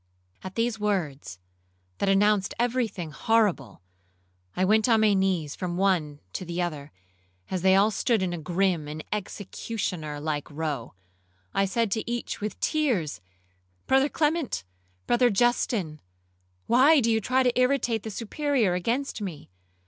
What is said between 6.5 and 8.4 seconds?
other, as they all stood in a